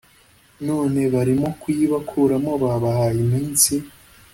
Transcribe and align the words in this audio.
none 0.67 0.99
barimo 1.13 1.47
kuyibakuramo 1.61 2.51
Babahaye 2.61 3.17
iminsi 3.25 3.73